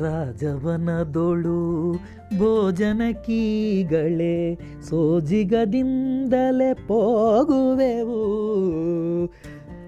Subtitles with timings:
[0.00, 1.92] ರಾಜವನದೊಳು
[2.38, 4.58] ಭೋಜನ ಕೀಗಳೇ
[4.88, 8.20] ಸೋಜಿಗದಿಂದಲೇ ಹೋಗುವೆವು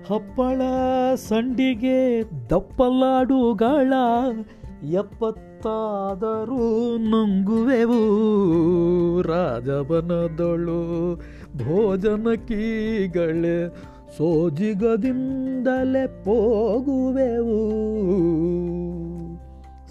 [0.09, 0.61] ಹಪ್ಪಳ
[1.15, 3.93] ಸಂಡಿಗೆ ದಪ್ಪಲಾಡುಗಳ
[4.85, 8.03] ಎಪ್ಪತ್ತಾದರೂ ನುಂಗುವೆವು.
[9.23, 10.81] ರಾಜವನದೊಳು
[11.57, 13.69] ಭೋಜನ ಕೀಗಳೇ
[14.17, 17.61] ಸೋಜಿಗದಿಂದಲೇ ಹೋಗುವೆವು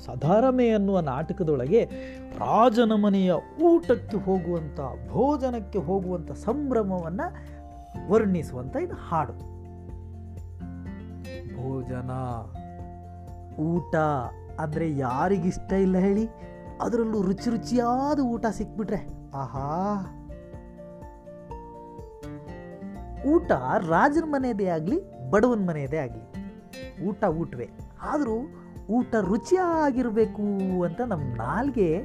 [0.07, 1.85] ಸಧಾರಮೆ ಅನ್ನುವ ನಾಟಕದೊಳಗೆ
[2.37, 7.27] ರಾಜನ ಮನೆಯ ಊಟಕ್ಕೆ ಹೋಗುವಂಥ, ಭೋಜನಕ್ಕೆ ಹೋಗುವಂಥ ಸಂಭ್ರಮವನ್ನು
[8.09, 9.33] ವರ್ಣಿಸುವಂಥ ಇದು ಹಾಡು.
[11.55, 12.11] ಭೋಜನ,
[13.61, 13.95] ಊಟ
[14.59, 16.25] ಅಂದರೆ ಯಾರಿಗಿಷ್ಟ ಇಲ್ಲ ಹೇಳಿ,
[16.81, 19.67] ಅದರಲ್ಲೂ ರುಚಿ ರುಚಿಯಾದ ಊಟ ಸಿಕ್ಬಿಟ್ರೆ, ಆಹಾ!
[23.25, 23.51] ಊಟ
[23.89, 26.25] ರಾಜನ ಮನೆಯದೇ ಆಗಲಿ, ಬಡವನ ಮನೆಯದೇ ಆಗಲಿ,
[27.07, 27.69] ಊಟ ಊಟವೇ.
[28.01, 28.37] ಆದರೂ
[28.89, 30.41] ಊಟ ರುಚಿಯಾಗಿರಬೇಕು
[30.83, 32.01] ಅಂತ ನಮ್ಮ ನಾಲ್ಗೆ,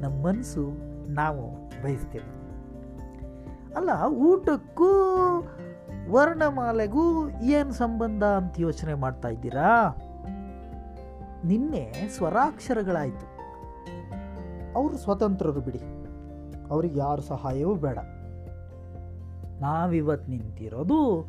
[0.00, 0.70] ನಮ್ಮ ಮನಸ್ಸು
[1.12, 1.52] ನಾವು
[1.82, 2.42] ಬಯಸ್ತೇವೆ.
[3.74, 4.88] ಅಲ್ಲ, ಊಟಕ್ಕೂ
[6.10, 9.88] ವರ್ಣಮಾಲೆಗೂ ಏನು ಸಂಬಂಧ ಅಂತ ಯೋಚನೆ ಮಾಡ್ತಾ ಇದ್ದೀರಾ?
[11.44, 13.32] ನಿನ್ನೆ ಸ್ವರಾಕ್ಷರಗಳಾಯಿತು.
[14.78, 15.80] ಅವರು ಸ್ವತಂತ್ರರು ಬಿಡಿ.
[16.70, 17.98] ಅವ್ರಿಗೆ ಯಾರು ಸಹಾಯವೂ ಬೇಡ.
[19.60, 21.20] ನಾವಿವತ್ತು ನಿಂತಿರೋದು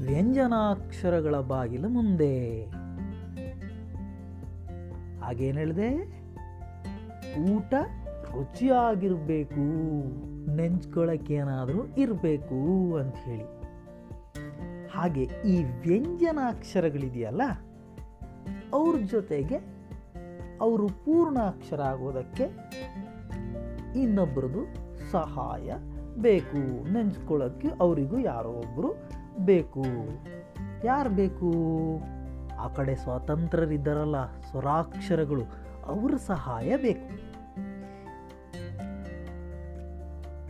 [0.00, 2.66] ವ್ಯಂಜನಾಕ್ಷರಗಳ ಬಾಗಿಲು ಮುಂದೆ.
[5.24, 5.90] ಹಾಗೇನು ಹೇಳಿದೆ?
[7.52, 7.74] ಊಟ
[8.32, 9.64] ರುಚಿಯಾಗಿರಬೇಕು
[10.56, 12.58] ನೆಂಚ್ಕೊಳ್ಳೋಕ್ಕೇನಾದರೂ ಇರಬೇಕು
[12.96, 13.46] ಅಂತ ಹೇಳಿ.
[14.88, 17.42] ಹಾಗೆ ಈ ವ್ಯಂಜನಾಕ್ಷರಗಳಿದೆಯಲ್ಲ,
[18.72, 19.58] ಅವ್ರ ಜೊತೆಗೆ
[20.60, 22.46] ಅವರು ಪೂರ್ಣ ಅಕ್ಷರ ಆಗೋದಕ್ಕೆ
[24.00, 24.62] ಇನ್ನೊಬ್ಬರದು
[25.10, 25.72] ಸಹಾಯ
[26.16, 26.60] ಬೇಕು.
[26.92, 28.90] ನೆಂಚ್ಕೊಳ್ಳೋಕ್ಕೆ ಅವರಿಗೂ ಯಾರೋ ಒಬ್ಬರು
[29.44, 29.84] ಬೇಕು.
[30.84, 31.50] ಯಾರು ಬೇಕು?
[32.60, 35.42] ಆ ಕಡೆ ಸ್ವಾತಂತ್ರ್ಯರಿದ್ದಾರಲ್ಲ ಸ್ವರಾಕ್ಷರಗಳು,
[35.86, 37.34] ಅವರ ಸಹಾಯ ಬೇಕು.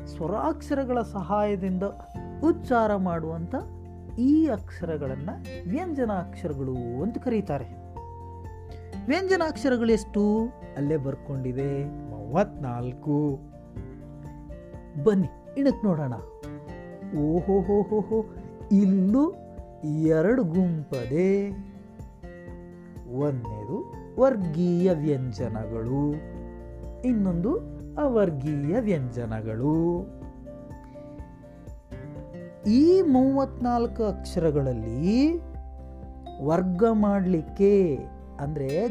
[0.07, 1.83] ಸ್ವರಾಕ್ಷರಗಳ ಸಹಾಯದಿಂದ
[2.45, 3.55] ಉಚ್ಚಾರ ಮಾಡುವಂಥ
[4.19, 7.65] ಈ ಅಕ್ಷರಗಳನ್ನು ವ್ಯಂಜನಾಕ್ಷರಗಳು ಅಂತ ಕರೀತಾರೆ.
[9.07, 10.47] ವ್ಯಂಜನಾಕ್ಷರಗಳು ಎಷ್ಟು?
[10.77, 13.41] ಅಲ್ಲೇ ಬರ್ಕೊಂಡಿದೆ ಮೂವತ್ನಾಲ್ಕು
[15.05, 16.13] ಬನ್ನಿ, ಇಣಕ್ ನೋಡೋಣ.
[17.19, 18.35] ಓಹೋ ಹೋ ಹೋ ಹೋ
[18.73, 19.35] ಇಲ್ಲೂ
[19.85, 21.51] ಎರಡು ಗುಂಪದೆ.
[23.07, 26.13] ಒಂದನೇದು ವರ್ಗೀಯ ವ್ಯಂಜನಗಳು.
[27.03, 27.59] ಇನ್ನೊಂದು
[27.95, 30.03] ಅವರ್ಗೀಯ ವ್ಯಂಜನಗಳು.
[32.67, 35.33] ಈ ಮೂವತ್ನಾಲ್ಕು ಅಕ್ಷರಗಳಲ್ಲಿ
[36.43, 37.97] ವರ್ಗ ಮಾಡಲಿಕ್ಕೆ
[38.41, 38.87] ಅಂದರೆ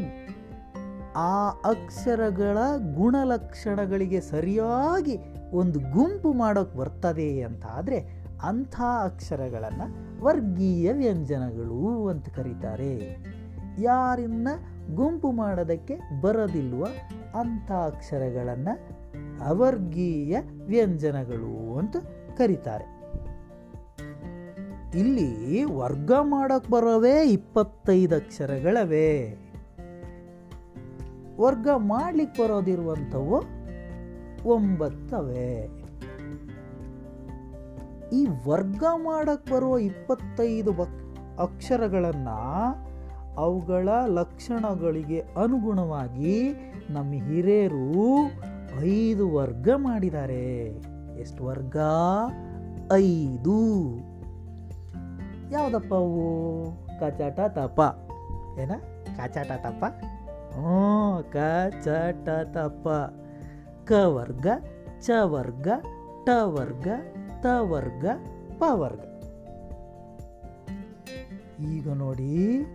[1.16, 2.58] ಆ ಅಕ್ಷರಗಳ
[2.94, 5.18] ಗುಣಲಕ್ಷಣಗಳಿಗೆ ಸರಿಯಾಗಿ
[5.52, 13.24] ಒಂದು ಗುಂಪು ಮಾಡೋಕ್ಕೆ ಬರ್ತದೆ ಅಂತ ಆದರೆ ಅಂಥ ಅಕ್ಷರಗಳನ್ನು ವರ್ಗೀಯ ವ್ಯಂಜನಗಳು ಅಂತ ಕರೀತಾರೆ.
[13.78, 14.48] ಯಾರನ್ನ
[14.94, 16.84] ಗುಂಪು ಮಾಡೋದಕ್ಕೆ ಬರೋದಿಲ್ವ
[17.40, 19.04] ಅಂಥ ಅಕ್ಷರಗಳನ್ನು
[19.44, 21.96] ಅವರ್ಗೀಯ ವ್ಯಂಜನಗಳು ಅಂತ
[22.38, 22.94] ಕರೀತಾರೆ.
[24.98, 29.38] ಇಲ್ಲಿ ವರ್ಗ ಮಾಡೋಕ್ಕೆ ಬರೋವೇ ಇಪ್ಪತ್ತೈದು ಅಕ್ಷರಗಳವೇ.
[31.40, 33.42] ವರ್ಗ ಮಾಡ್ಲಿಕ್ಕೆ ಬರೋದಿರುವಂಥವು
[34.48, 35.68] ಒಂಬತ್ತವೇ.
[38.12, 40.70] ಈ ವರ್ಗ ಮಾಡಕ್ಕೆ ಬರುವ ಇಪ್ಪತ್ತೈದು
[41.38, 42.83] ಅಕ್ಷರಗಳನ್ನು
[43.36, 46.54] ಅವುಗಳ ಲಕ್ಷಣಗಳಿಗೆ ಅನುಗುಣವಾಗಿ
[46.90, 48.02] ನಮ್ಮ ಹಿರಿಯರು
[48.80, 50.68] ಐದು ವರ್ಗ ಮಾಡಿದ್ದಾರೆ.
[51.20, 51.76] ಎಷ್ಟು ವರ್ಗ?
[52.92, 53.78] ಐದು.
[55.50, 56.66] ಯಾವುದಪ್ಪ ಅವು?
[57.00, 57.80] ಕಚಾಟ ತಪ
[58.58, 58.72] ಏನ?
[59.16, 59.84] ಕಚಾಟ ತಪ
[60.52, 63.14] ಹ್ಞೂ ಕಚಾಟ ತಪ
[63.84, 64.46] ಕ ವರ್ಗ,
[65.00, 65.68] ಚ ವರ್ಗ,
[66.26, 66.88] ಟ ವರ್ಗ,
[67.42, 68.06] ತ ವರ್ಗ,
[68.58, 69.00] ಪ ವರ್ಗ.
[71.60, 72.66] ಈಗ ನೋಡಿ.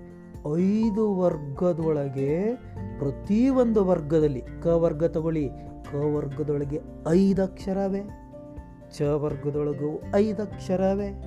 [0.57, 2.55] ಐದು ವರ್ಗದೊಳಗೆ,
[2.99, 5.49] ಪ್ರತಿಯೊಂದು ವರ್ಗದಲ್ಲಿ, ಕ ವರ್ಗ ತಗೊಳ್ಳಿ.
[5.91, 8.09] ಕ ವರ್ಗದೊಳಗೆ ಐದು ಅಕ್ಷರವೇ.
[8.97, 11.23] ಚ ವರ್ಗದೊಳಗೂ ಐದು ಅಕ್ಷರವೇ.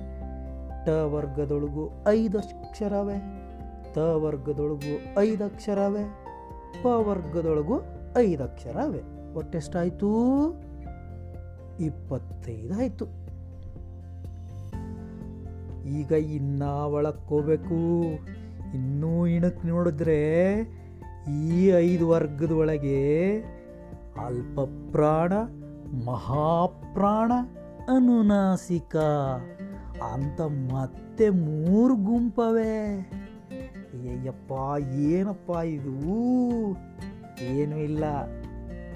[0.85, 3.49] ಟ ವರ್ಗದೊಳಗೂ ಐದು ಅಕ್ಷರವೇ.
[3.93, 6.15] ತ ವರ್ಗದೊಳಗೂ ಐದು ಅಕ್ಷರವೇ.
[6.83, 7.81] ಪ ವರ್ಗದೊಳಗೂ
[8.17, 9.01] ಐದು ಅಕ್ಷರವೇ.
[9.33, 10.07] ಒಟ್ಟೆಷ್ಟಾಯಿತು?
[11.79, 13.05] ಇಪ್ಪತ್ತೈದು ಆಯಿತು
[15.85, 17.75] ಈಗ ಇನ್ನ ಒಳಕ್ಕೋಬೇಕು
[18.73, 20.59] ಇನ್ನೂ ಇಣಕ್ಕೆ ನೋಡಿದ್ರೆ
[21.47, 23.37] ಈ ಐದು ವರ್ಗದ ಒಳಗೆ
[24.25, 25.33] ಅಲ್ಪಪ್ರಾಣ
[26.05, 27.31] ಮಹಾಪ್ರಾಣ,
[27.95, 28.95] ಅನುನಾಸಿಕ.
[30.03, 33.09] ಅಂತ ಮತ್ತೆ ಮೂರು ಗುಂಪವೇ.
[33.93, 34.51] ಅಯ್ಯಪ್ಪ
[34.93, 35.91] ಏನಪ್ಪ ಇದು?
[37.43, 38.03] ಏನೂ ಇಲ್ಲ.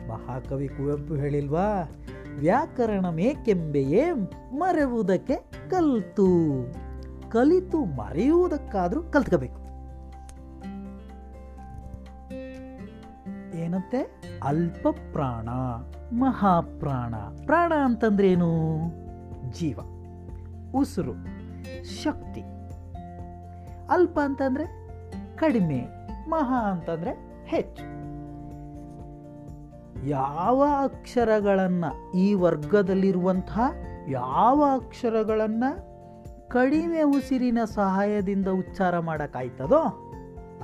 [0.10, 1.90] ಮಹಾಕವಿ ಕುವೆಂಪು ಹೇಳಿಲ್ವಾ?
[2.40, 4.12] ವ್ಯಾಕರಣ ಮೇಕೆಂಬೆಯೇ
[4.54, 5.36] ಮರೆಯುವುದಕ್ಕೆ
[5.70, 6.28] ಕಲ್ತು.
[7.30, 9.67] ಕಲಿತು ಮರೆಯುವುದಕ್ಕಾದರೂ ಕಲ್ತ್ಕೋಬೇಕು.
[13.58, 14.22] ಏನಂತೆ?
[14.44, 15.50] ಅಲ್ಪ ಪ್ರಾಣ
[16.16, 17.16] ಮಹಾಪ್ರಾಣ.
[17.46, 18.78] ಪ್ರಾಣ ಅಂತಂದ್ರೇನು?
[19.52, 19.80] ಜೀವ.
[20.76, 21.14] ಉಸಿರು.
[22.04, 22.42] ಶಕ್ತಿ.
[23.90, 24.88] ಅಲ್ಪ ಅಂತಂದ್ರೆ
[25.36, 25.88] ಕಡಿಮೆ,
[26.30, 27.12] ಮಹಾ ಅಂತಂದ್ರೆ
[27.46, 27.98] ಹೆಚ್ಚು.
[30.08, 33.70] ಯಾವ ಅಕ್ಷರಗಳನ್ನು ಈ ವರ್ಗದಲ್ಲಿರುವಂತಹ
[34.10, 35.88] ಯಾವ ಅಕ್ಷರಗಳನ್ನು
[36.50, 40.14] ಕಡಿಮೆ ಉಸಿರಿನ ಸಹಾಯದಿಂದ ಉಚ್ಚಾರ ಮಾಡೋಕ್ಕಾಯ್ತದೋ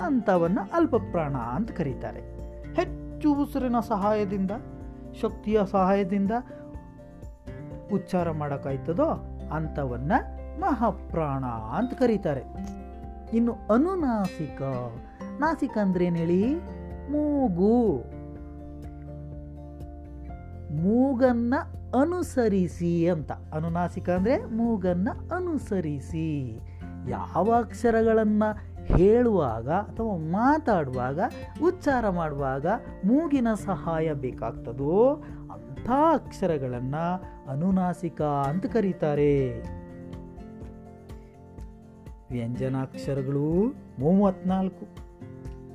[0.05, 2.42] ಅಂಥವನ್ನು ಅಲ್ಪಪ್ರಾಣ ಅಂತ ಕರೀತಾರೆ.
[2.75, 4.51] ಹೆಚ್ಚು ಉಸಿರಿನ ಸಹಾಯದಿಂದ,
[5.21, 6.31] ಶಕ್ತಿಯ ಸಹಾಯದಿಂದ
[7.93, 10.11] ಉಚ್ಚಾರ ಮಾಡೋಕ್ಕಾಯ್ತದೋ ಅಂಥವನ್ನ
[10.59, 12.43] ಮಹಾಪ್ರಾಣ ಅಂತ ಕರೀತಾರೆ.
[13.33, 14.61] ಇನ್ನು ಅನುನಾಸಿಕ,
[15.39, 16.55] ನಾಸಿಕ ಅಂದ್ರೇನು ಹೇಳಿ
[17.11, 18.03] ಮೂಗು.
[20.75, 21.53] ಮೂಗನ್ನ
[22.01, 23.31] ಅನುಸರಿಸಿ ಅಂತ.
[23.31, 26.59] ಅನುನಾಸಿಕ ಅಂದರೆ ಮೂಗನ್ನ ಅನುಸರಿಸಿ.
[27.09, 31.19] ಯಾವ ಅಕ್ಷರಗಳನ್ನು ಹೇಳುವಾಗ ಅಥವಾ ಮಾತಾಡುವಾಗ,
[31.63, 32.65] ಉಚ್ಚಾರ ಮಾಡುವಾಗ
[33.05, 39.61] ಮೂಗಿನ ಸಹಾಯ ಬೇಕಾಗ್ತದೋ ಅಂಥ ಅಕ್ಷರಗಳನ್ನು ಅನುನಾಸಿಕ ಅಂತ ಕರೀತಾರೆ.
[42.31, 45.03] ವ್ಯಂಜನಾಕ್ಷರಗಳು ಮೂವತ್ನಾಲ್ಕು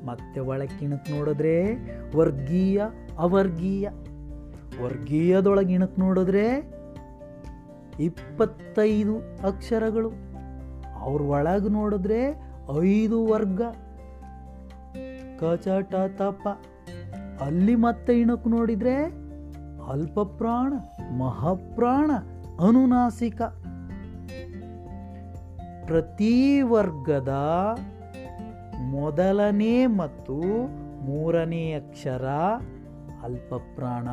[0.06, 1.74] ಮತ್ತೆ ಒಳಕ್ಕಿಣಕ್ ನೋಡಿದ್ರೆ
[2.16, 2.82] ವರ್ಗೀಯ,
[3.18, 3.88] ಅವರ್ಗೀಯ.
[4.82, 6.74] ವರ್ಗೀಯದೊಳಗಿಣಕ್ ನೋಡಿದ್ರೆ
[8.00, 10.10] ಇಪ್ಪತ್ತೈದು ಅಕ್ಷರಗಳು.
[11.00, 12.47] ಅವ್ರ ಒಳಗೆ ನೋಡಿದ್ರೆ
[12.82, 13.62] ಐದು ವರ್ಗ.
[15.40, 16.58] ಕಚಟ ತಪ.
[17.40, 19.04] ಅಲ್ಲಿ ಮತ್ತೆ ಇಣಕು ನೋಡಿದ್ರೆ
[19.90, 20.72] ಅಲ್ಪಪ್ರಾಣ,
[21.18, 22.10] ಮಹಾಪ್ರಾಣ,
[22.68, 23.42] ಅನುನಾಸಿಕ.
[25.86, 27.34] ಪ್ರತಿ ವರ್ಗದ
[28.78, 30.42] ಮೊದಲನೇ ಮತ್ತು
[31.04, 32.26] ಮೂರನೇ ಅಕ್ಷರ
[33.22, 34.08] ಅಲ್ಪಪ್ರಾಣ.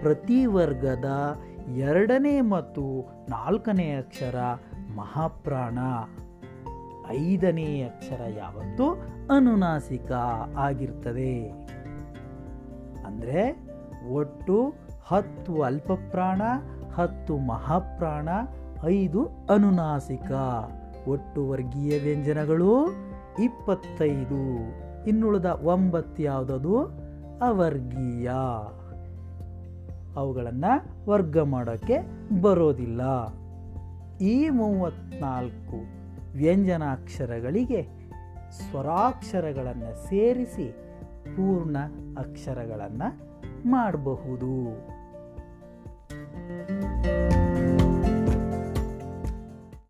[0.00, 1.36] ಪ್ರತಿ ವರ್ಗದ
[1.76, 4.36] ಎರಡನೇ ಮತ್ತು ನಾಲ್ಕನೇ ಅಕ್ಷರ
[4.96, 5.78] ಮಹಾಪ್ರಾಣ.
[7.08, 8.90] ಐದನೇ ಅಕ್ಷರ ಯಾವತ್ತು?
[9.30, 10.12] ಅನುನಾಸಿಕ
[10.56, 11.48] ಆಗಿರ್ತದೆ.
[13.06, 13.68] ಅಂದರೆ
[14.12, 14.74] ಒಟ್ಟು
[15.06, 16.42] ಹತ್ತು ಅಲ್ಪಪ್ರಾಣ,
[16.94, 18.28] ಹತ್ತು ಮಹಾಪ್ರಾಣ,
[18.84, 20.30] ಐದು ಅನುನಾಸಿಕ.
[21.08, 22.86] ಒಟ್ಟು ವರ್ಗೀಯ ವ್ಯಂಜನಗಳು
[23.42, 24.36] ಇಪ್ಪತ್ತೈದು.
[25.08, 26.84] ಇನ್ನುಳಿದ ಒಂಬತ್ತು ಯಾವುದದು?
[27.42, 28.30] ಅವರ್ಗೀಯ.
[30.16, 31.98] ಅವುಗಳನ್ನು ವರ್ಗ ಮಾಡೋಕ್ಕೆ
[32.40, 33.00] ಬರೋದಿಲ್ಲ.
[34.18, 35.95] ಈ ಮೂವತ್ನಾಲ್ಕು
[36.36, 37.80] ವ್ಯಂಜನಾಕ್ಷರಗಳಿಗೆ
[38.50, 40.66] ಸ್ವರಾಕ್ಷರಗಳನ್ನು ಸೇರಿಸಿ
[41.36, 41.76] ಪೂರ್ಣ
[42.18, 43.08] ಅಕ್ಷರಗಳನ್ನು
[43.70, 44.52] ಮಾಡಬಹುದು.